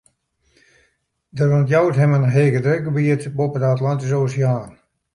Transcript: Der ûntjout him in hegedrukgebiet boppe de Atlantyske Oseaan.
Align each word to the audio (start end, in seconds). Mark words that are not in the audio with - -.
Der 1.35 1.49
ûntjout 1.59 1.95
him 1.99 2.15
in 2.17 2.25
hegedrukgebiet 2.35 3.23
boppe 3.37 3.57
de 3.61 3.67
Atlantyske 3.75 4.17
Oseaan. 4.25 4.71